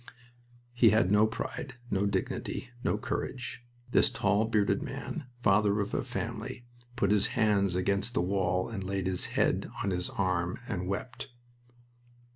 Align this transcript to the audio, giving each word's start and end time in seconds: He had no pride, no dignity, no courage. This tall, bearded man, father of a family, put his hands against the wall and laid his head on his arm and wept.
He 0.73 0.89
had 0.89 1.11
no 1.11 1.27
pride, 1.27 1.75
no 1.91 2.07
dignity, 2.07 2.71
no 2.83 2.97
courage. 2.97 3.63
This 3.91 4.09
tall, 4.09 4.45
bearded 4.45 4.81
man, 4.81 5.25
father 5.43 5.79
of 5.79 5.93
a 5.93 6.03
family, 6.03 6.65
put 6.95 7.11
his 7.11 7.27
hands 7.37 7.75
against 7.75 8.15
the 8.15 8.19
wall 8.23 8.67
and 8.67 8.83
laid 8.83 9.05
his 9.05 9.27
head 9.37 9.69
on 9.83 9.91
his 9.91 10.09
arm 10.09 10.57
and 10.67 10.87
wept. 10.87 11.29